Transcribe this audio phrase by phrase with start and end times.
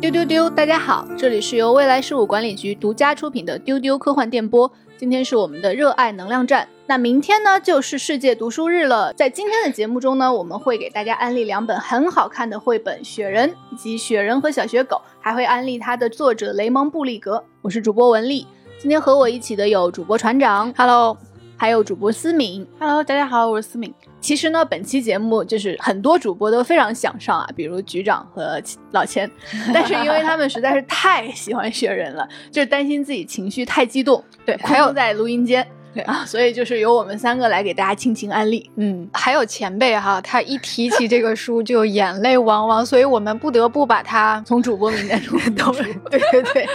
[0.00, 0.50] 丢丢丢！
[0.50, 4.70] 大家好，这里是由未来事务管理局独家出品的丢丢科幻电波。
[4.96, 9.12] 今天是我们的热爱能量站，那明天呢就是世界读书日了。
[9.12, 17.44] 在今天的节目中呢，我们会给大家安利两本很好看的绘本《雪人》以及《雪人和小雪狗》，还会安利它的作者雷蒙布利格。
[17.60, 18.46] 我是主播文丽，
[18.78, 21.16] 今天和我一起的有主播船长，Hello，
[21.56, 23.92] 还有主播思敏，Hello，大家好，我是思敏。
[24.20, 28.60] 其实呢，本期节目就是很多主播都非常想上啊，比如局长和
[28.90, 29.30] 老钱，
[29.72, 35.66] 但是因为他们实在是太喜欢雪人了，就是担心自己情绪太激动，对，还有在录音间。
[35.94, 38.68] 对啊，所以就是由我们三个来给大家亲情安利。
[38.76, 45.72] 嗯，还有前辈哈，他一提起这个书就眼泪汪汪，所以我们不得不把他从主播名单中 都
[46.10, 46.66] 对对对。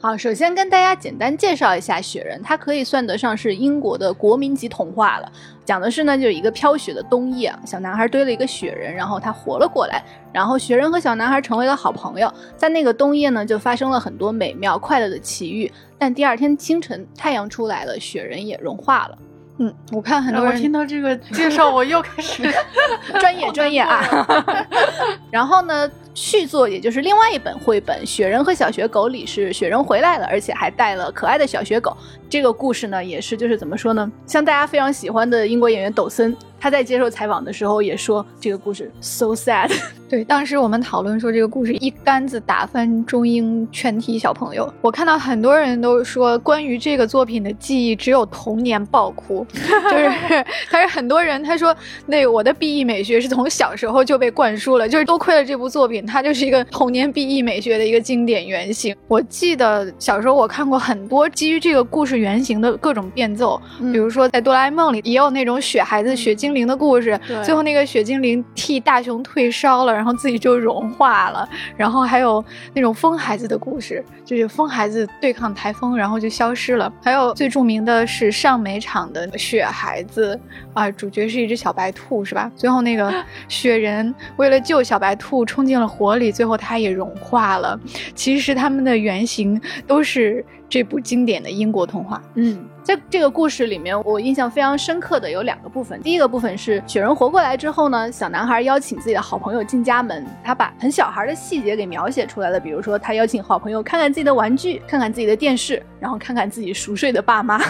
[0.00, 5.30] 好，首先跟大家简单介绍一下雪人，它可以算得上是英国的国民级童话了。
[5.64, 10.02] 讲的是呢，就一个飘雪的冬夜啊，小男孩堆了一个雪人，然后他活了过来，
[10.32, 12.32] 然后雪人和小男孩成为了好朋友。
[12.56, 15.70] 在那个冬夜呢，就发生了很多美妙快乐的奇遇。
[16.02, 19.18] 但第二天清晨，太阳出来了，雪人也融化了。
[19.58, 22.42] 嗯，我看很多人听到这个介绍，我又开始
[23.20, 24.26] 专业专业啊。
[25.30, 31.96] 然后呢，续作也就是另外一本绘本《雪人和小雪狗》里是雪人回来了，而且还带了可爱的小雪狗。
[32.28, 34.10] 这个故事呢，也是就是怎么说呢？
[34.26, 36.36] 像大家非常喜欢的英国演员抖森。
[36.62, 39.68] 他在接受采访的时候也说，这个故事 so sad。
[40.08, 44.72] 对，当时我们讨论说这个故事一竿子打翻中英全体小朋友。
[44.80, 51.74] 我看到很多人都说，关于这个作品的记忆只有童年爆哭，就是， 但是很多人他说，
[52.06, 58.94] 那我的 B E 美学是从小时候就被灌输了，就是多亏了这部作品，它就是一个童年 B E 美学的一个经典原型。
[59.08, 66.51] 我记得小时候我看过很多基于这个故事原型的各种变奏，比如说在哆啦 A 梦里也有那种雪孩子、雪精。
[66.54, 71.48] 灵的故事，最后那个雪精灵替大雄退烧了，然后自己就融化了。
[71.76, 76.92] 然后还有那种风孩子的故事，就是风孩子对抗台风，然后就消失了。
[77.02, 80.38] 还有最著名的是上美场的雪孩子
[80.74, 82.50] 啊，主角是一只小白兔，是吧？
[82.56, 83.12] 最后那个
[83.48, 87.78] 雪人为了救小白兔冲进了火里，最后它也融化了。
[88.14, 92.22] 其实他们的原型都是这部经典的英国童话。
[92.34, 92.64] 嗯。
[92.82, 96.02] 在这个故事里面，我印象非常深刻的有两个部分。
[96.02, 102.58] 第一个部分是雪人活过来之后呢，小男孩邀请自己的好朋友进家门，他把很小孩的细节给描写出来了。
[102.58, 107.60] 比如说，他邀请好朋友看看自己的玩具，看看自己的电视，然后看看自己熟睡的爸妈。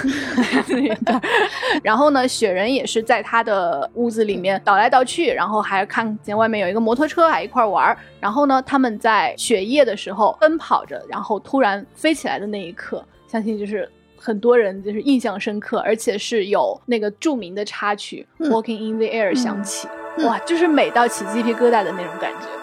[1.84, 7.94] 然后呢，雪人也是在他的屋子里面倒来倒去，然后还看见外面有一个摩托车，还一块玩。
[8.18, 13.86] 然后呢，他们在雪夜的时候奔跑着，然后突然飞起来的那一刻，相信就是。
[14.22, 19.88] 很多人就是印象深刻，而且是有那个著名的插曲《Walking in the Air》响起，
[20.24, 22.61] 哇，就是美到起鸡皮疙瘩的那种感觉。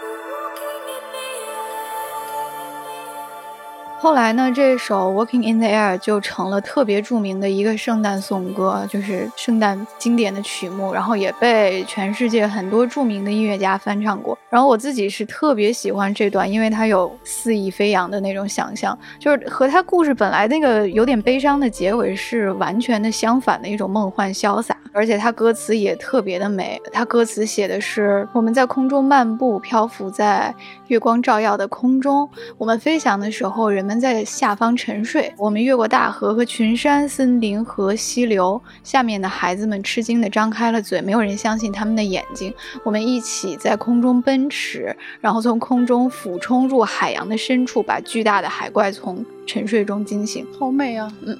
[4.01, 14.37] 后来呢，这首《Walking in the Air》就成了特别著名的一个圣诞颂歌，就是圣诞经典的曲目，然后也被全世界很多著名的音乐家翻唱过。
[14.49, 24.77] 然后我自己是特别喜欢这段，因为它有肆意飞扬的那种想象，就是和它故事本来那个有点悲伤的结尾是完全的相反的一种梦幻潇洒。
[24.91, 30.53] 而且它歌词也特别的美，它歌词写的是我们在空中漫步，漂浮在
[30.87, 32.27] 月光照耀的空中，
[32.57, 33.88] 我们飞翔的时候，人。
[33.89, 38.61] 我们在下方沉睡，我们越过大河和群山、森林和溪流。
[38.83, 42.53] 下面的孩子们吃惊地张开了嘴，没有人相信他们的眼睛。
[42.83, 50.45] 我们一起在空中奔驰，然后从空中俯冲入海洋的深处，把巨大的海怪从沉睡中惊醒。
[50.59, 51.11] 好美啊！
[51.25, 51.35] 嗯。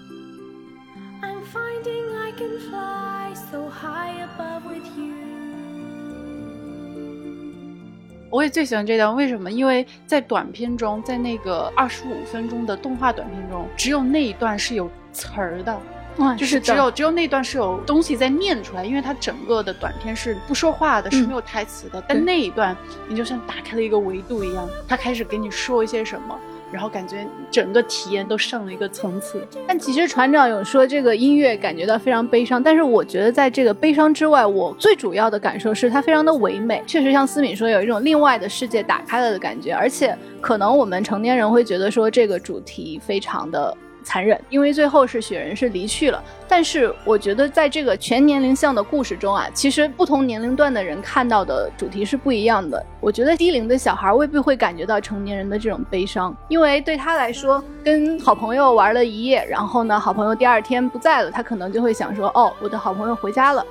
[8.30, 9.52] 我也最喜欢这段，为什么？
[9.52, 15.78] 因为在短片中，在那个二十五分钟的动画短片中，只有那一段是有词儿的，
[16.38, 22.04] 就是只有只有那段是有东西在念出来，因为它整个的短片是不说话的，是没有台词的。
[22.08, 22.76] 但那一段，
[23.08, 26.38] 你就像打开了一个维度一样，他开始给你说一些什么。
[26.72, 43.76] 然后感觉整个体验都上了一个层次，但其实船长有说这个音乐感觉到非常悲伤，但是我觉得在这个悲伤之外，我最主要的感受是它非常的唯美，确实像思敏说有一种另外的世界打开了的感觉，而且可能我们成年人会觉得说这个主题非常的。
[44.04, 46.24] 残忍，因为最后是雪人是离去了。
[46.48, 52.84] 但是我觉得在这个全年龄向的故事中啊，其实不同年龄段的人看到的主题是不一样的。
[53.00, 63.66] 我觉得低龄的小孩未必会感觉到成年人的这种悲伤，因为对他来说，跟好朋友玩了一夜，然后呢，好朋友第二天不在了，他可能就会想说，哦，我的好朋友回家了。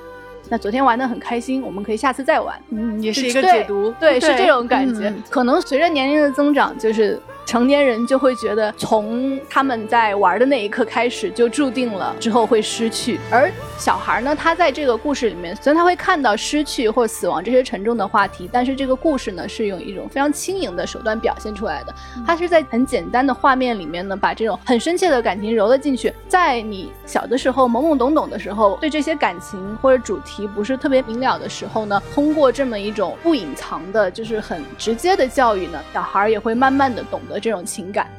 [0.47, 2.57] 那昨天玩的很开心，我们可以下次再玩。
[2.69, 5.13] 嗯，也是一个解读，对，是这种感觉。
[5.29, 7.21] 可能随着年龄的增长，就是。
[7.45, 13.19] 成年人就会觉得，从他们在玩的那一刻开始，就注定了之后会失去。
[13.31, 21.95] 而小孩呢，他在这个故事里面，虽然他会看到失去或死亡这些沉重的话题，但是这个故事呢，是用一种非常轻盈的手段表现出来的。
[22.25, 26.13] 他是在很简单的画面里面呢，把这种很深切的感情揉了进去。
[26.27, 37.39] 在你小的时候，懵懵懂懂的时候，对这些感情或者主题不是特别明了的时候呢，通过这么一种不隐藏的，就是很直接的教育呢，小孩也会慢慢的懂的。
[37.39, 38.09] 这种情感，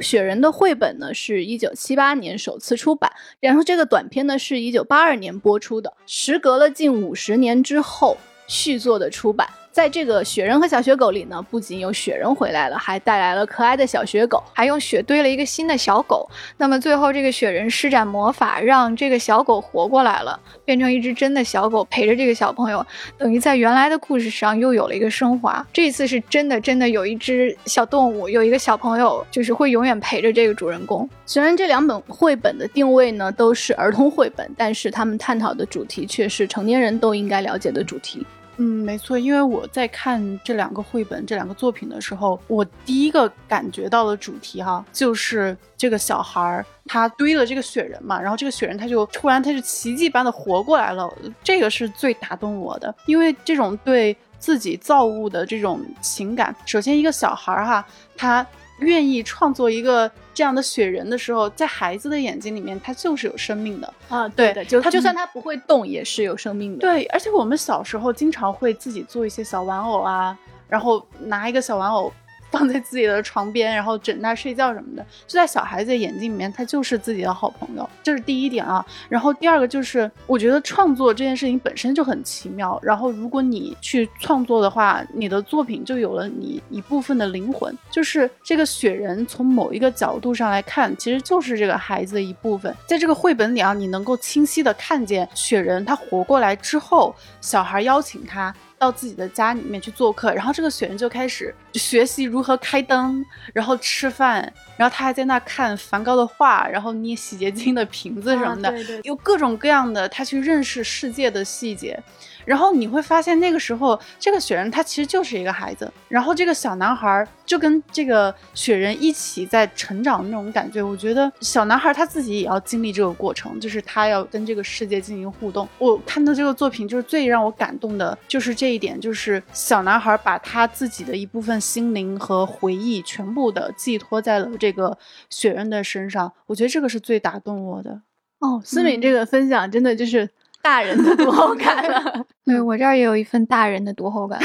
[0.00, 8.16] 雪人的绘本呢是一九七八年首次出版，然后这个短片呢是一九八二年播出的，时隔了近五十年之后
[8.48, 9.48] 续作的出版。
[9.72, 16.28] 在这个雪人和小雪狗里呢，不仅有雪人回来了，还带来了可爱的小雪狗，还用雪堆了一个新的小狗。
[16.58, 22.86] 那么最后，这个雪人施展魔法，让这个小狗活过来了，变成一只真的小狗，陪着这个小朋友，
[23.16, 25.66] 等于在原来的故事上又有了一个升华。
[25.72, 31.08] 这次是真的，真的有一只小动物，有一个小朋友，就是会永远陪着这个主人公。
[31.24, 38.26] 虽然这两本绘本的定位呢都是儿童绘本，但是他们探讨的主题却是成年人都应该了解的主题。
[38.64, 51.12] 嗯，没错，因为我在看这两个绘本、这两个作品的时候，我第一个感觉到的主题哈，就是这个小孩儿他堆了这个雪人嘛，然后这个雪人他就突然他就奇迹般的活过来了，
[51.42, 57.84] 这个是最打动我的，因为这种对自己造物的这种情感，首先一个小孩儿哈，
[58.16, 58.46] 他。
[58.78, 64.28] 愿意创作一个这样的雪人的时候，在孩子的眼睛里面，他就是有生命的啊！
[64.28, 66.80] 对的，就他就算他不会动，也是有生命的。
[66.80, 70.36] 对，而且我们小时候经常会自己做一些小玩偶啊，
[70.68, 72.12] 然后拿一个小玩偶。
[72.52, 78.84] 放在自己的床边，然后枕那睡觉什么的，就在小孩子眼睛里面，他就是自己的好朋友，这是第一点啊。
[79.08, 82.78] 然后第二个就是，我觉得创作这件事情本身就很奇妙。
[82.82, 87.76] 然后如果你去创作的话，你的作品就有了你一部分的灵魂。
[87.90, 92.74] 就是这个雪人从某一个角度上来看，其实就是这个孩子的一部分。
[92.86, 98.54] 在这个绘本里啊，你能够清晰的看见雪人他活过来之后，小孩邀请他。
[98.82, 108.74] 到自己的家里面去做客，然后这个雪人就开始学习如何开灯，然后吃饭，然后他还在那看梵高的画，然后捏洗洁精的瓶子什么的，
[109.04, 111.96] 有各种各样的他去认识世界的细节。
[112.44, 120.82] 然后你会发现，那个时候这个雪人他其实就是一个孩子，然后这个小男孩就跟这个雪人一起在成长的那种感觉。
[120.82, 125.68] 我觉得小男孩他自己也要经历这个过程，就是他要跟这个世界进行互动。
[125.78, 134.96] 我看到这个作品，就是最让我感动的就是这一点，就是小男孩把他自己的一部分心灵和回忆全部的寄托在了这个
[135.30, 136.32] 雪人的身上。
[136.46, 138.02] 我觉得这个是最打动我的。
[138.40, 140.28] 哦，思敏这个分享真的就是。
[140.62, 144.38] 大人的读后感了， 对我这儿也有一份大人的读后感。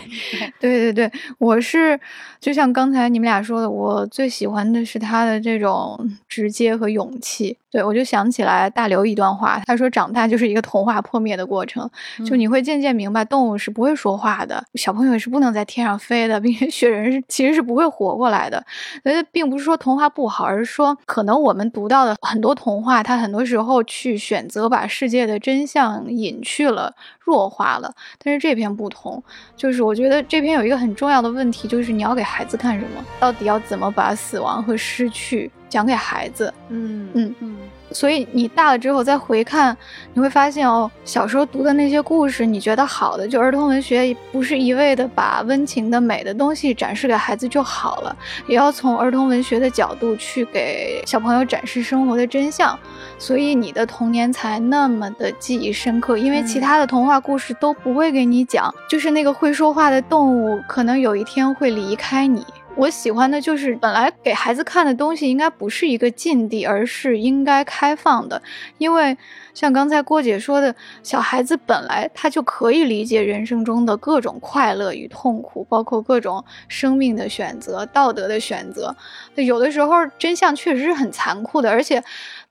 [0.60, 1.98] 对对对，我是
[2.38, 7.56] 就像刚才你们俩说的，我最喜欢的是他的这种直接和勇气。
[7.74, 11.90] 对，我就想起来大刘一段话，他说：“长大就是一个童话破灭的过程，
[12.24, 18.64] 就你会渐渐明白，动物是不会说话的，小朋友是不能在天上飞的，并且雪人是其实是不会活过来的。
[19.02, 27.92] 所以，并不是说童话不好，而是说可能我们读到的很多童话，它很多时候去选择把世界的真相隐去了、弱化了。
[28.22, 29.20] 但是这篇不同，
[29.56, 33.04] 就是我觉得这篇有一个很重要的问题，就是你要给孩子看什么？
[33.18, 37.56] 到底要怎么把死亡和失去？”讲给孩子，嗯嗯嗯，
[37.94, 39.74] 所以你大了之后再回看，
[40.12, 48.14] 你会发现哦，小时候读的那些故事，你觉得好的，就儿童文学不是一味的把温情的美的东西展示给孩子就好了，
[48.46, 52.78] 也要从儿童文学的角度去给小朋友展示生活的真相，
[53.18, 62.44] 所以你的童年才那么的记忆深刻，因为其他的童话故事都不会给你讲，就是那个会说话的动物可能有一天会离开你。
[62.76, 68.42] 我喜欢的就是本来给孩子看的东西应该不是一个禁地，而是应该开放的。
[68.78, 69.16] 因为
[69.54, 78.94] 像刚才郭姐说的，小孩子本来他就可以理解人生中的各种快乐与痛苦，包括各种生命的选择、道德的选择。
[79.36, 82.02] 有的时候真相确实是很残酷的，而且。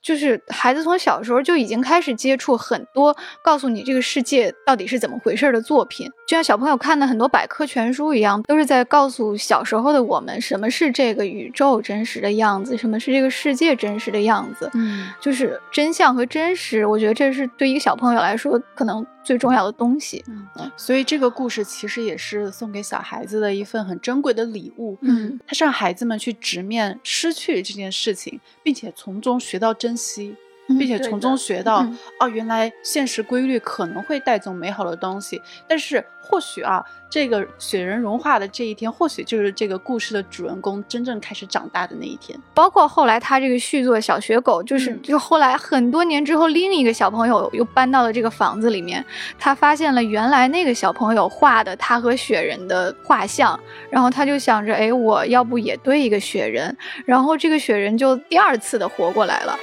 [0.03, 14.69] 就是孩子从小时候就已经开始接触很多告诉你这个世界到底是怎么回事的作品，就像小朋友看的很多百科全书一样，都是在告诉小时候的我们什么是这个宇宙真实的样子，什么是这个世界真实的样子。
[14.73, 19.05] 嗯，就是真相和真实，我觉得这是对一个小朋友来说可能。
[19.23, 30.35] 最重要的东西，嗯，所以这个故事其实也是送给小孩子的一份很珍贵的礼物，嗯，它是让孩子们去直面失去这件事情，并且从中学到珍惜。
[30.67, 31.85] 并且从中学到
[32.19, 42.39] 哦，原来现实规律可能会带走美好的东西，但是或许啊，这个雪人融化的这一天，或许就是这个故事的主人公真正开始长大的那一天。
[42.53, 49.03] 包括后来他这个续作《小雪狗》，就是就后来很多年之后，另一个小朋友又搬到了这个房子里面，
[49.37, 59.57] 他发现了原来那个小朋友画的他和雪人的画像，然后他就想着，哎，我要不也堆一个雪人，然后这个雪人就第二次的活过来了。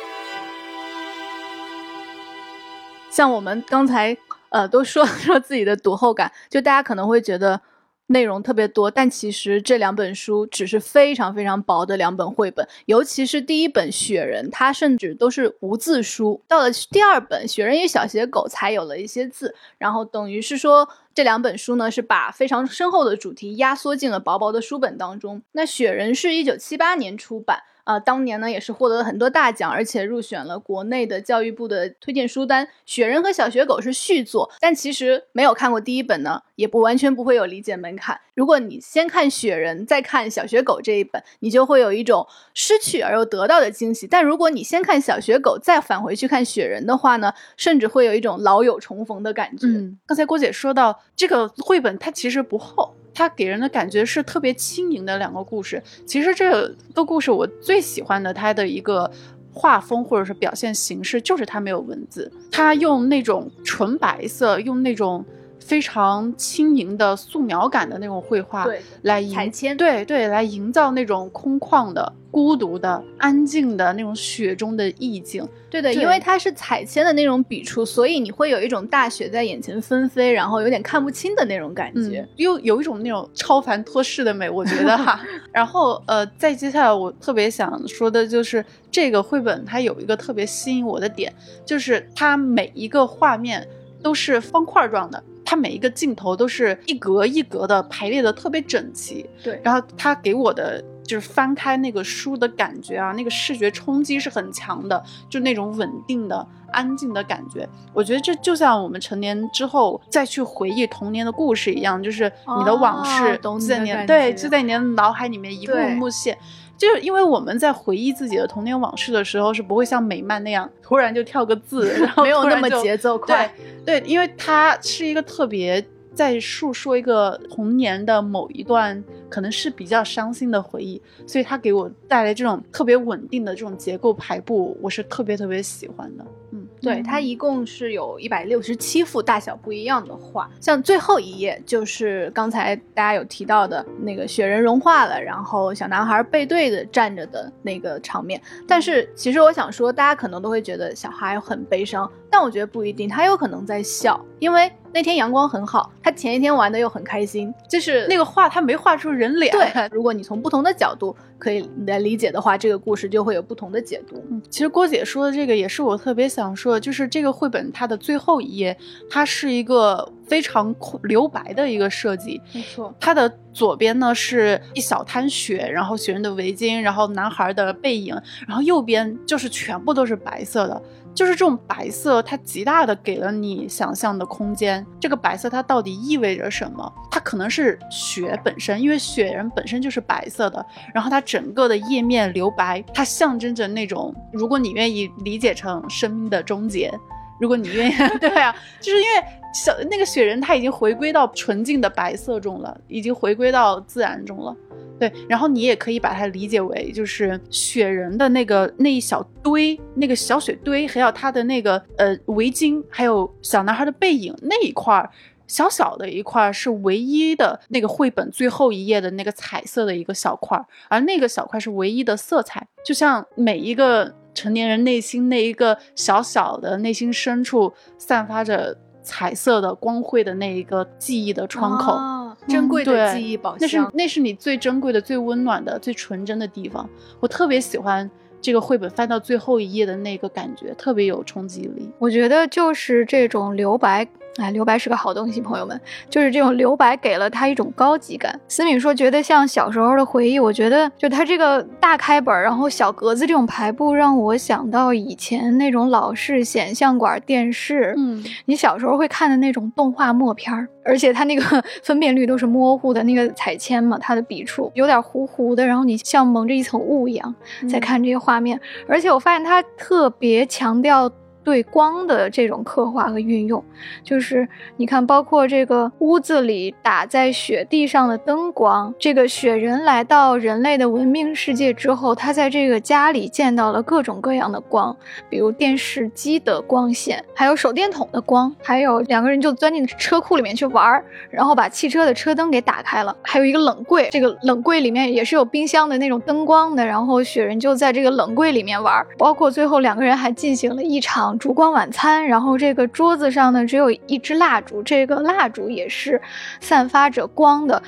[3.10, 4.16] 像我们刚才
[4.50, 7.60] 呃都说 说自己的读后感，就大家可能会觉得
[8.06, 16.42] 内容特别多，但其实这两本书只是非常非常薄的两本绘本，尤其是第一本《雪人》，它甚至都是无字书。
[16.48, 25.42] 到了第二本《雪人与小写狗》才有了一些字，然后等于是说这两本书呢是把非常深厚的主题压缩进了薄薄的书本当中。
[25.52, 27.62] 那《雪人》是一九七八年出版。
[27.84, 32.66] 啊，当年呢也是获得了很多大奖，而且入选了国内的教育部的推荐书单。
[32.84, 38.20] 《雪人和小雪狗》是续作，但其实没有看过第一本呢，也不完全不会有理解门槛。
[38.34, 44.06] 如果你先看《雪人》，再看《小雪狗》这一本，你就会有一种失去而又得到的惊喜。
[44.06, 49.66] 但如果你先看《小雪狗》，再返回去看《雪人》的话呢，甚至会有一种老友重逢的感觉。
[49.66, 52.94] 嗯，刚才郭姐说到这个绘本，它其实不厚。
[53.14, 55.82] 它给人的感觉是特别轻盈的两个故事。
[56.06, 56.50] 其实这
[56.94, 59.10] 个故事我最喜欢的，它的一个
[59.52, 65.24] 画风或者是表现形式，就是它没有文字，它用那种纯白色，用那种
[65.58, 68.66] 非常轻盈的素描感的那种绘画
[69.02, 72.12] 来彩铅，对对，来营造那种空旷的。
[72.30, 85.20] 孤独的、安静的那种雪中的意境，对的，因为它是彩铅的那种笔触，所以你会有一种大雪在眼前纷飞，然后有点看不清的那种感觉，又有一种那种超凡脱世的美，我觉得哈。
[85.52, 91.32] 然后呃，再接下来我特别想说的就是这个绘本，它有一个特别吸引我的点，
[91.66, 93.66] 就是它每一个画面
[94.00, 99.60] 都是方块状的，它每一个镜头都是一格一格的排列的特别整齐，对。
[99.64, 100.80] 然后它给我的。
[101.10, 107.68] 就是翻开那个书的感觉啊，那个视觉冲击是很强的，就那种稳定的、安静的感觉。
[107.92, 116.38] 我觉得这就像我们成年之后再去回忆童年的故事一样，就是你的往事就在你对就在你的脑海里面一幕一幕现。
[116.78, 123.52] 就是因为我们在回忆自己的童年往事的时候，是不会像美漫那样突然就跳个字， 然后没有那么节奏快。
[123.84, 125.84] 对，因为它是一个特别。
[126.14, 136.26] 在述说一个童年的某一段，可能是比较伤心的回忆，所以它给我带来这种特别稳定的这种结构排布，我是特别特别喜欢的。
[136.52, 148.40] 嗯，对，它一共是有一百六十七幅大小不一样的画，像最后一页就是刚才大家有提到的那个雪人融化了，然后小男孩背对着站着的那个场面。
[148.66, 154.70] 但是其实我想说，大家可能都会觉得小孩很悲伤，但我觉得不一定，他有可能在笑，因为。
[154.92, 159.52] 那天阳光很好，他前一天玩的又很开心，就是那个画他没画出人脸。
[159.52, 164.20] 对，如果你从不同的角度可以来理解的话，这个故事就会有不同的解读。
[164.32, 168.76] 嗯，其实郭姐说的这个也是我特别想说的，就是这个绘本它的最后一页，
[169.08, 172.42] 它是一个非常留白的一个设计。
[172.52, 180.82] 没错，它的左边呢是一小滩雪，然后雪人的围巾，然后男孩的背影，然后右边就是全部都是白色的。
[181.20, 184.86] 就是这种白色，它极大的给了你想象的空间。
[184.98, 186.90] 这个白色它到底意味着什么？
[187.10, 190.64] 它可能是雪本身，因为雪人本身就是白色的。
[190.94, 196.90] 然后它整个的页面留白，它象征着那种，如果你愿意理解成生命的终结，
[197.38, 199.22] 如果你愿意， 对啊，就是因为
[199.52, 204.56] 小那个雪人他已经回归到纯净的白色中了，已经回归到自然中了。
[205.00, 215.10] 对，然后你也可以把它理解为，就是雪人的那个那一小堆，那个小雪堆，还有他的那个呃围巾，还有小男孩的背影那一块儿，
[215.46, 232.19] 小小的一块是唯一的那个绘本最后一页的那个彩色的一个小块儿，而那个小块是唯一的色彩，就像每一个成年人内心那一个小小的内心深处散发着彩色的光辉的那一个记忆的窗口。
[232.48, 236.88] 珍贵的记忆宝箱，那是那是你最珍贵的、最温暖的、最纯真的地方。
[237.20, 241.90] 我特别喜欢这个绘本翻到最后一页的那个感觉，特别有冲击力。
[241.98, 244.06] 我觉得就是这种留白，
[244.40, 245.78] 哎，留白是个好东西，朋友们，
[246.08, 248.38] 就是这种留白给了他一种高级感。
[248.48, 267.34] 思敏说觉得像小时候的回忆，我觉得就他这个大开本，然后小格子这种排布，让我想到以前那种老式显像管电视，嗯，你小时候会看的那种动画默片儿，而且它那个 分辨率都是模糊的，那个彩铅嘛，它的笔触有点糊糊的，然后你像蒙着一层雾一样
[267.70, 271.10] 在看这些画面，而且我发现它特别强调。
[271.42, 273.62] 对光的这种刻画和运用，
[274.04, 284.94] 就是你看，包括这个屋子里打在雪地上的灯光，这个雪人来到人类的文明世界之后，他在这个家里见到了各种各样的光，
[285.28, 301.29] 比如电视机的光线，还有手电筒的光，还有两个人就钻进车库里面去玩，然后把汽车的车灯给打开了，还有一个冷柜，这个冷柜里面也是有冰箱的那种灯光的，然后雪人就在这个冷柜里面玩，包括最后两个人还进行了一场。
[301.38, 306.20] 烛光晚餐，然后这个桌子上呢只有一支蜡烛，这个蜡烛也是
[306.60, 307.82] 散发着光的。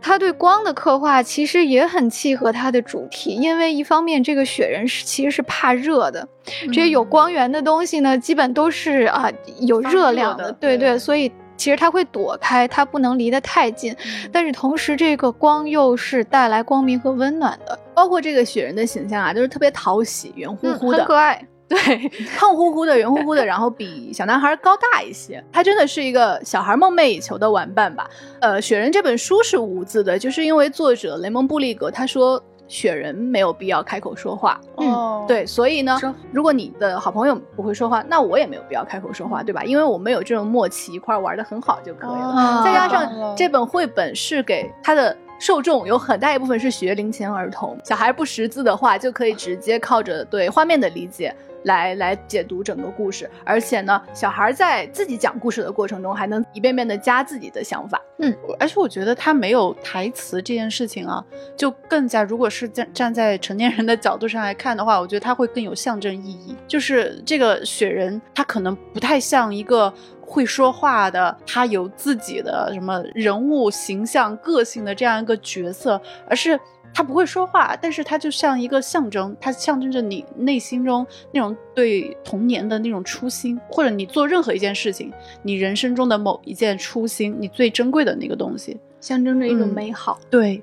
[0.00, 6.28] 他对光的刻画其实也很契合它的主题，因为一方面这个雪人是其实是怕热的，
[6.72, 9.28] 这些有光源的东西呢基本都是啊
[9.62, 13.92] 有热量的，对对，所以其实它会躲开，它不能离得太近。
[14.30, 21.44] 但是同时这个光又是带来光明和温暖的，包括这个雪人的形象啊，就是特别讨喜，圆乎乎的，很可爱。
[21.68, 21.76] 对，
[22.38, 25.44] 胖乎乎的，圆乎乎的，然后比小男孩高大一些。
[25.52, 28.08] 他真的是一个小孩梦寐以求的玩伴吧？
[28.40, 34.60] 呃，雪人这本书是无字的，就是因为作者雷蒙布利格他说雪人没有必要开口说话。
[34.78, 35.98] 嗯，对，所以呢，
[36.32, 39.62] 如果你的好朋友不会说话，那我也没有必要开口说话，对吧？
[39.64, 42.62] 因为我们有这种默契，一块玩的很好就可以了。
[42.64, 51.34] 再加上这本绘本是给他的受众有很大一部分是学龄前儿童，小孩不识字的话，就可以直接靠着对画面的理解。
[51.64, 58.00] 来来解读整个故事，而且呢，小孩在自己讲故事的过程中，还能一遍遍的加自己的想法。
[58.18, 61.24] 嗯，而且我觉得他没有台词这件事情啊，
[61.56, 66.56] 就更加，如果是站站在成年人的角度上来看的话，我觉得他会更有象征意义。
[66.66, 76.58] 就是这个雪人，他可能不太像一个会说话的，他有自己的什么人物形象、个性的这样一个角色，而是。
[76.92, 90.18] 他不会说话，但是他就像一个象征，它象征着你内心中那种对童年的那种初心，或者你做任何一件事情，你人生中的某一件初心，你最珍贵的那个东西，象征着一种美好。
[90.28, 90.60] 对。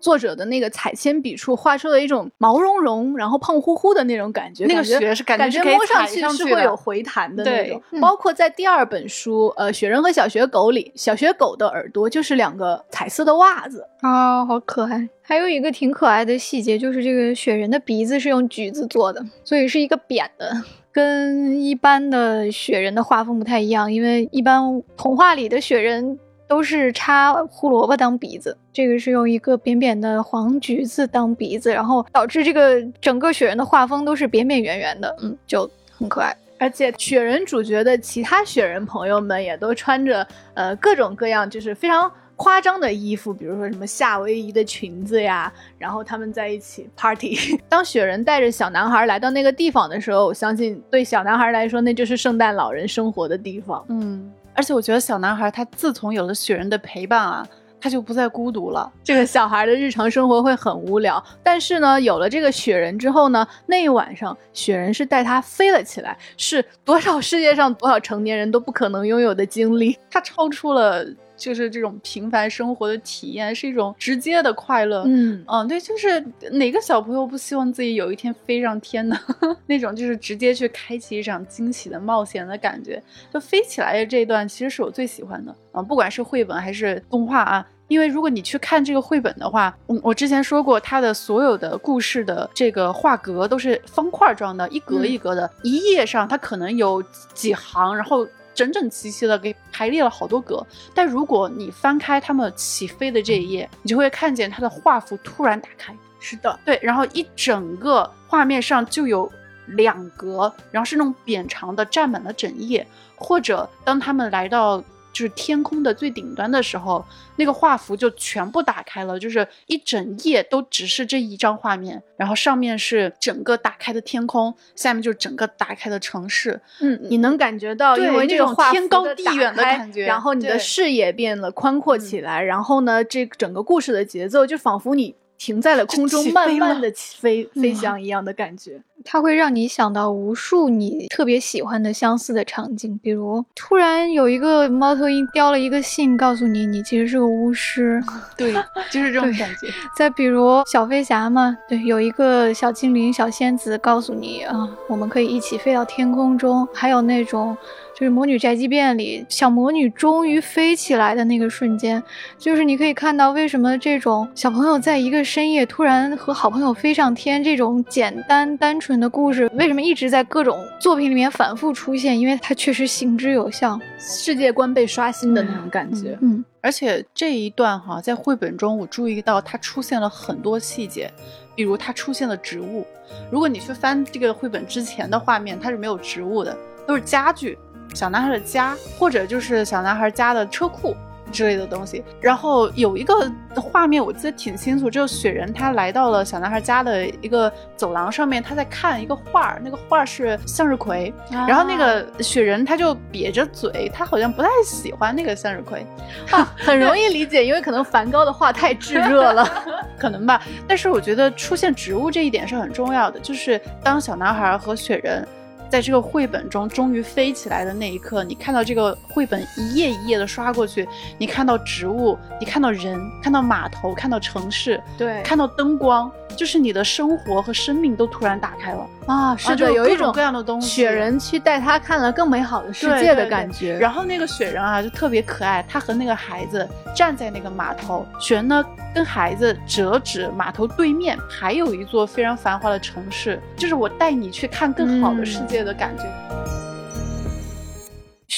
[0.00, 7.82] 作者的那个彩铅笔触画出了一种毛茸茸，然后胖乎乎的那种感觉，那个雪是感觉摸上去是会有回弹的那种。
[8.00, 15.08] 包括在第二本书，呃，《雪人和小雪狗》里，小雪狗的耳朵就是两个彩色的袜子啊，好可爱。
[15.22, 20.50] 还有一个挺可爱的细节，就是这个雪人的鼻子是用橘子做的，所以是一个扁的，
[20.90, 26.18] 跟一般的雪人的画风不太一样，因为一般童话里的雪人。
[26.48, 36.34] 都是插胡萝卜当鼻子，这个是用一个扁扁的黄橘子当鼻子，然后导致这个整个雪人的画风都是扁扁圆圆的，嗯，就很可爱。
[36.58, 47.36] 而且雪人主角的其他雪人朋友们也都穿着呃各种各样就是非常夸张的衣服，比如说什么夏威夷的裙子呀，然后他们在一起 party。
[47.68, 53.84] 当雪人带着小男孩来到那个地方的时候，我相信对小男孩来说，那就是圣诞老人生活的地方。
[53.88, 54.32] 嗯。
[54.58, 57.46] 而且我觉得小男孩他自从有了雪人的陪伴啊，
[57.80, 58.92] 他就不再孤独了。
[59.04, 71.06] 这个小孩的日常生活会很无聊，但是呢，有了这个雪人之后呢，那一晚上雪人是带他飞了起来，是多少世界上多少成年人都不可能拥有的经历，他超出了。
[71.38, 76.20] 就是这种平凡生活的体验是一种直接的快乐，嗯嗯，对，就是
[76.52, 79.16] 哪个小朋友不希望自己有一天飞上天呢？
[79.66, 98.26] 那种就是直接去开启一场惊喜的冒险的感觉，就飞起来的这一段其实是我最喜欢的啊，不管是绘本还是动画啊，因为如果你去看这个绘本的话，我，我之前说过，它的所有的故事的这个画格都是方块状的，一格一格的，一页上它可能有几行，然后。
[98.58, 105.94] 整整齐齐的给排列了好多格，但如果你翻开他们起飞的这一页，你就会看见它的画幅突然打开。
[106.18, 109.30] 是的，对，然后一整个画面上就有
[109.66, 112.84] 两格，然后是那种扁长的，占满了整页。
[113.14, 114.82] 或者当他们来到。
[115.18, 117.04] 就是天空的最顶端的时候，
[117.34, 126.60] 那个画幅就全部打开了，就是一整页都只是这一张画面，然后上面是整个打开的天空，下面就是整个打开的城市。
[126.80, 138.80] 嗯，你能感觉到，因为这种天高地远的感觉，然后你的视野变了宽阔起来，然后呢，这整个故事的节奏就仿佛你停在了空中，慢慢的飞飞翔一样的感觉。
[139.04, 148.02] 它会让你想到无数你特别喜欢的相似的场景，比如突然有一个猫头鹰叼了一个信，告诉你你其实是个巫师，
[148.36, 148.52] 对，
[148.90, 149.68] 就是这种感觉。
[149.96, 157.56] 再比如小飞侠嘛，对，有一个小精灵、小仙子告诉你啊，我们可以一起飞到天空中，还有那种。
[157.94, 162.00] 就是《魔女宅急便》里小魔女终于飞起来的那个瞬间，
[162.38, 172.16] 就是你可以看到为什么这种小朋友在一个深夜突然和好朋友飞上天这种简单单纯的故事，为什么一直在各种作品里面反复出现？
[172.16, 176.16] 因为它确实行之有效，世界观被刷新的那种感觉。
[176.20, 181.12] 嗯，而且这一段哈，在绘本中我注意到它出现了很多细节，
[181.56, 182.86] 比如它出现了植物。
[183.32, 187.58] 如果你去翻这个绘本之前的画面，它是没有植物的，都是家具。
[187.94, 190.94] 小男孩的家，或者就是小男孩家的车库
[191.30, 192.04] 之类的东西。
[192.20, 201.12] 然后有一个画面我记得挺清楚，就是雪人他来到了小男孩家的一个走廊上面，他在看一个画，那个画是向日葵。
[201.30, 205.86] 然后那个雪人他就瘪着嘴，他好像不太喜欢那个向日葵。
[206.30, 209.48] 啊，很容易理解，因为可能梵高的画太炙热了，
[209.98, 210.42] 可能吧。
[210.66, 215.26] 但是我觉得出现植物这一点是很重要的，就是当小男孩和雪人。
[215.68, 229.36] 在这个绘本中终于飞起来的那一刻，你看到这个绘本一页一页的刷过去，你看到植物，你看到人，看到码头，看到城市，对，看到灯光，就是你的生活和生命都突然打开了啊！
[229.36, 233.76] 是的，有一种各样的东西，雪人去带他看了更美好的世界的感觉。
[233.76, 245.58] 然后那个雪人啊，就特别可爱，他和那个孩子站在那个码头，雪人呢跟孩子折纸，码头对面还有一座非常繁华的城市，就是我带你去看更好的世界。
[245.64, 246.04] 的感觉，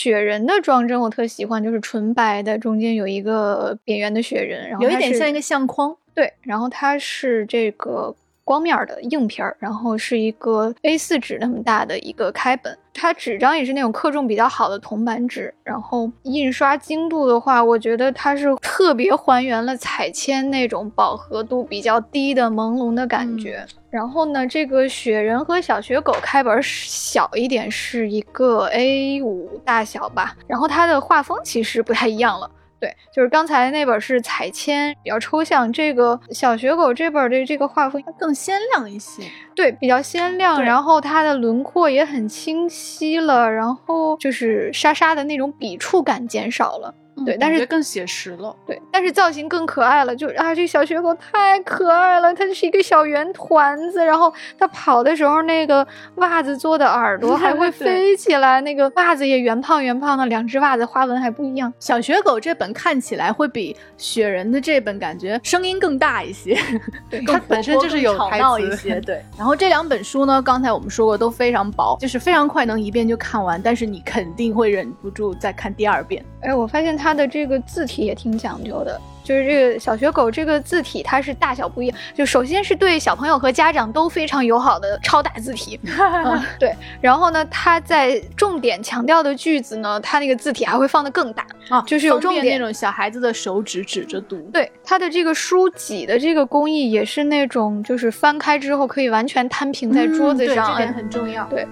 [0.00, 8.14] 雪人的装帧我特喜欢，就是纯白的，中间有一个扁圆的雪人，然后有一点像一个相框，对，然后它是这个。
[8.42, 23.64] 光面的硬片儿，然后是一个 A4 纸那么大的一个开本，它纸张也是那种克重比较好的铜版纸，然后印刷精度的话，我觉得它是特别还原了彩铅那种饱和度比较低的朦胧的感觉。
[23.90, 32.50] 然后呢，这个雪人和小雪狗开本小一点，是一个 A 五大小吧，然后它的画风其实不太一样了。
[32.78, 35.70] 对，就是刚才那本是彩铅，比较抽象。
[35.70, 39.22] 这个小雪狗这本的这个画风更鲜亮一些，
[39.54, 40.64] 对，比较鲜亮。
[40.64, 46.94] 然后它的轮廓也很清晰了，然后就是沙沙的那种笔触感减少了。
[47.24, 48.54] 对，但是更写实了。
[48.66, 50.14] 对，但是造型更可爱了。
[50.14, 61.72] 就啊，这小雪狗太可爱了，它是一个小圆团子，然后它跑的时候，那个袜子做的耳朵还会 飞起来，那个袜子也圆胖圆胖的，两只袜子花纹还不一样。
[61.78, 66.58] 小雪狗这本看起来会比雪人的这本感觉声音更大一些，
[67.10, 69.00] 对，它本身就是有吵闹一 些。
[69.00, 76.24] 对，然后这两本书呢，刚才我们说过都非常薄，就是非常快能一遍就看完，但是你肯定会忍不住再看第二遍。
[76.40, 77.09] 哎，我发现它。
[77.10, 81.98] 它的这个字体也挺讲究的，就是这个小学狗这个字体，它是大小不一样。
[82.14, 85.76] 就首先是对小朋友和家长都非常友好的超大字体，
[86.56, 86.72] 对。
[87.00, 94.38] 然后呢，它在重点强调的句子呢，它那个字体还会放得更大啊，就是有重点那种小孩子的手指指着读。
[94.52, 101.44] 对，它的这个书脊的这个工艺也是那种，就是翻开之后可以完全摊平在桌子上，这点很重要。
[101.46, 101.66] 对。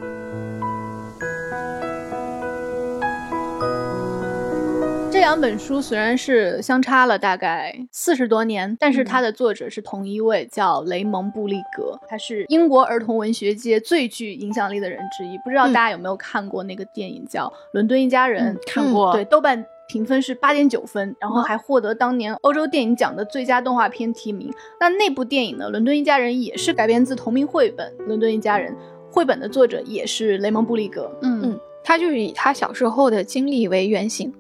[5.29, 15.37] 两本书虽然是相差了大概四十多年，但是它的作者是同一位，叫雷蒙·布利格，他是英国儿童文学界最具影响力的人之一。
[15.45, 18.57] 不知道大家有没有看过那个电影叫《伦敦一家人》？
[18.73, 24.51] 看过，对，豆瓣评分是八点九分，然后还获得当年欧洲电影奖的最佳动画片提名。
[24.81, 28.73] 那那部电影呢，《伦敦一家人》也是改编自同名绘本《伦敦一家人》，
[29.13, 31.15] 绘本的作者也是雷蒙·布利格。
[31.21, 34.33] 嗯嗯，他就是以他小时候的经历为原型。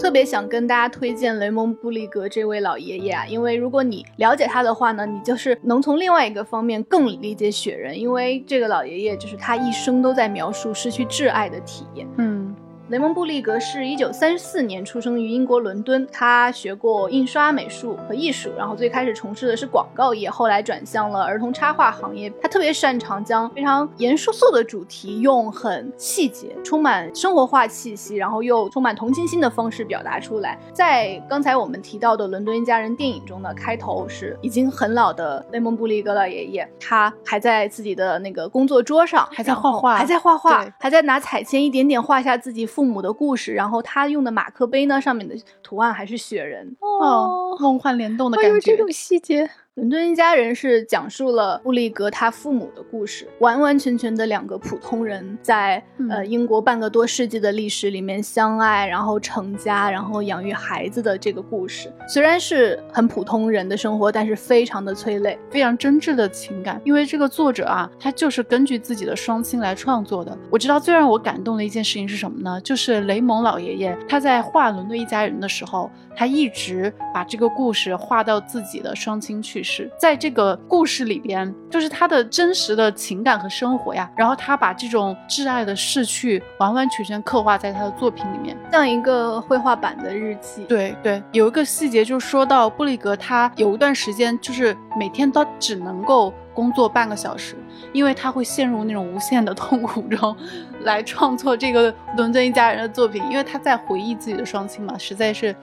[0.00, 12.08] 特别想跟大家推荐雷蒙·布利格这位老爷爷啊，因为如果你了解他的话呢，你就是能从另外一个方面更理解雪人，因为这个老爷爷就是他一生都在描述失去挚爱的体验。
[12.16, 12.49] 嗯。
[12.90, 22.28] 雷蒙·布利格是一九三四年出生于英国伦敦，他学过印刷美术和艺术，然后最开始从事的是广告业，后来转向了儿童插画行业。
[22.42, 30.58] 他特别擅长将非常严肃肃的主题用很细节、充满生活化气息，然后又充满同情心的方式表达出来。
[30.72, 42.66] 在刚才我们提到的《伦敦一家人》电影中呢，开头是已经很老的雷蒙·布利格老爷爷，他还在自己的那个工作桌上还在画画，还在画画，还在拿彩铅一点点画下自己。
[42.80, 46.74] 父母的故事，然后他用的马克杯呢，上面的图案还是雪人。
[46.80, 49.50] 哦，梦幻联动的感觉，有这种细节。
[49.76, 55.80] 伦敦一家人是讲述了布利格他父母的故事，完完全全的两个普通人在
[56.10, 61.90] 呃英国半个多世纪的历史里面相爱，然后成家，然后养育孩子的这个故事。
[62.08, 66.80] 虽然是很普通人的生活，但是非常的催泪，非常真挚的情感。
[66.84, 70.36] 因为这个作者啊，他就是根据自己的双亲来创作的。
[70.50, 72.60] 我知道最让我感动的一件事情是什么呢？
[72.62, 79.70] 就是雷蒙老爷爷他在画伦敦一家人的时候，他一直把这个故事画到自己的双亲去世。
[79.70, 84.10] 是在这个故事里边，就是他的真实的情感和生活呀。
[84.16, 90.64] 然后他把这种挚爱的逝去完完全全刻画在他的作品里面，像一个绘画版的日记。
[90.64, 96.34] 对对，有一个细节就说到布里格，他有一段时间就是每天都只能够。
[96.54, 97.56] 工作半个小时，
[97.92, 100.36] 因为他会陷入那种无限的痛苦中，
[100.82, 105.54] 来创作这个伦敦一家人的作品，因为他在回忆自己的双亲嘛，实在是，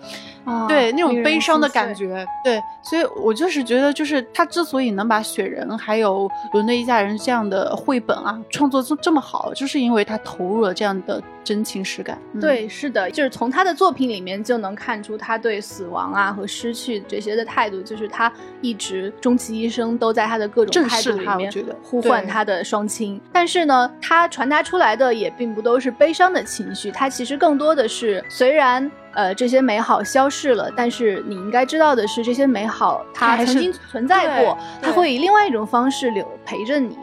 [0.67, 12.19] 对那种悲伤的感觉，对，所以我就是觉得，就是他之所以能把雪人还有伦敦一家人这样的绘本啊创作这这么好，就是因为他投入了这样的真情实感。
[12.41, 18.29] 对，是的，就是从他的作品里面就能看出他对死亡啊和失去这些的态度，就是他
[18.59, 20.85] 一直终其一生都在他的各种。
[20.87, 36.97] 态度里面呼唤他的双亲，但是呢，他传达出来的也并不都是悲伤的情绪，他其实更多的是，虽然呃这些美好消逝了，但是你应该知道的是，这些美好它曾经存在过，它会以另外一种方式留陪着你。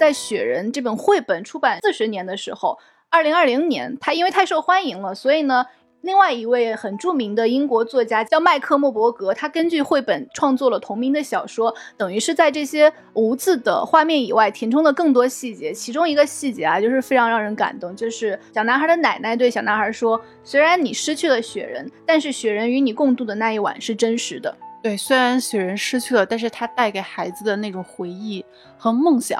[0.00, 2.78] 在《雪人》这本绘本出版四十年的时候，
[3.10, 5.66] 二零二零年，它因为太受欢迎了，所以呢。
[6.02, 15.74] 另外一位很著名的英国作家叫麦克莫伯格，他根据绘本创作了同名的小说，等于是在这些无字的画面以外填充了更多细节。
[15.74, 28.42] 其中一个细节啊，就是非常让人感动，就是小男孩的奶奶对小男孩说：“虽然你失去了雪人，但是雪人与你共度的那一晚是真实的。”对，虽然雪人失去了，但是他带给孩子的那种回忆
[28.78, 29.38] 和梦想。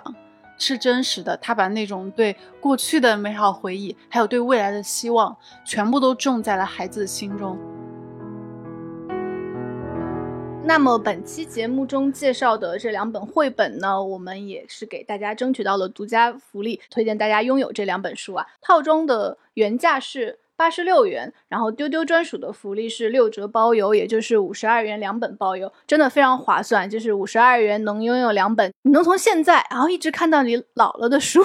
[0.61, 7.59] 是真实的，他把那种对过去的美好回忆，还有对未来的希望，全部都种在了孩子的心中。
[10.63, 18.47] 那么本期节目中介绍的这两本绘本呢，我们也是给大家争取到了独家福利，推荐大家拥有这两本书啊。
[18.61, 20.40] 套装的原价是。
[20.61, 26.91] 八十六元，然后丢丢专属的福利是六折包邮，也就是五十二元两本包邮，真的非常划算。
[26.91, 31.43] 就是五十二元能拥有两本，你能从现在然后一直看到你老了的书。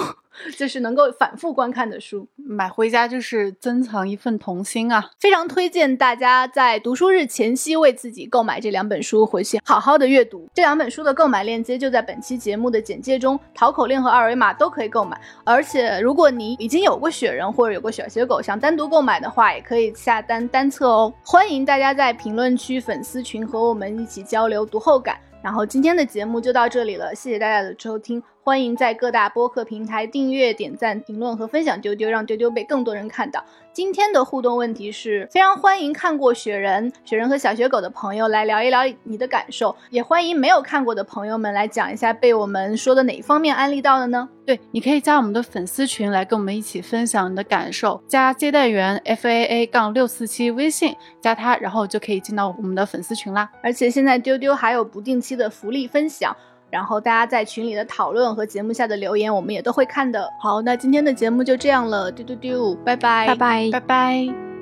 [0.56, 5.10] 就是能够反复观看的书，买回家就是珍藏一份童心啊！
[5.18, 10.48] 非常推荐大家在读书日前夕为自己购买这两本书，回去好好的阅读。
[10.54, 15.20] 这两本书的购买链接就在本期节目的简介中，淘口令和二维码都可以购买。
[15.44, 21.12] 而且如果你已经有过雪人或者有过小雪狗，想单独购买的话，也可以下单单册哦。
[21.24, 25.18] 欢迎大家在评论区粉丝群和我们一起交流读后感。
[25.42, 28.22] 然后今天的节目就到这里了，谢谢大家的收听。
[28.46, 33.44] 欢迎在各大播客平台订阅、点赞、评论和分享丢丢，让丢丢被更多人看到。
[33.72, 44.28] 今天的互动问题是非常欢迎看过《雪人》《雪人和小雪狗》的朋友来聊一聊你的感受，也欢迎没有看过的朋友们来讲一下被我们说的哪一方面安利到了呢？
[44.46, 53.50] 对，你可以加我们的粉丝群来跟我们一起分享你的感受，加接待员 f a a 杠六四七微信，加他，然后就可以进到我们的粉丝群啦。
[53.60, 56.34] 而且现在丢丢还有不定期的福利分享。
[56.76, 60.30] 然后大家在群里的讨论和节目下的留言，我们也都会看的。
[60.38, 64.55] 好，那今天的节目就这样了，丢丢丢，拜拜，拜拜，拜拜。